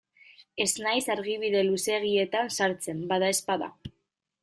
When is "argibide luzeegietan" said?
1.17-2.53